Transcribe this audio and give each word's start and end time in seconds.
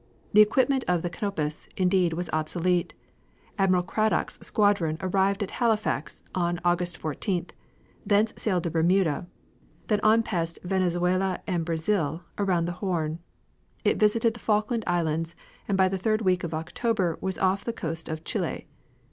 The 0.33 0.41
equipment 0.41 0.83
of 0.87 1.03
the 1.03 1.11
Canopus, 1.11 1.69
indeed, 1.77 2.13
was 2.13 2.27
obsolete. 2.33 2.95
Admiral 3.59 3.83
Cradock's 3.83 4.39
squadron 4.41 4.97
arrived 4.99 5.43
at 5.43 5.51
Halifax 5.51 6.23
on 6.33 6.59
August 6.65 6.99
14th, 6.99 7.51
thence 8.03 8.33
sailed 8.35 8.63
to 8.63 8.71
Bermuda, 8.71 9.27
then 9.89 9.99
on 10.01 10.23
past 10.23 10.57
Venezuela 10.63 11.41
and 11.45 11.63
Brazil 11.65 12.23
around 12.39 12.65
the 12.65 12.81
Horn. 12.83 13.19
It 13.83 13.97
visited 13.99 14.33
the 14.33 14.39
Falkland 14.39 14.83
Islands, 14.87 15.35
and 15.67 15.77
by 15.77 15.87
the 15.87 15.99
third 15.99 16.23
week 16.23 16.43
of 16.43 16.55
October 16.55 17.19
was 17.21 17.37
on 17.37 17.59
the 17.63 17.71
coast 17.71 18.09
of 18.09 18.23
Chile. 18.23 18.67